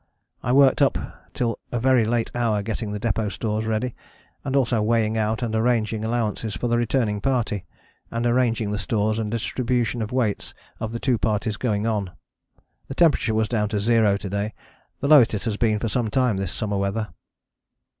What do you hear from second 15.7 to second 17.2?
for some time this summer weather."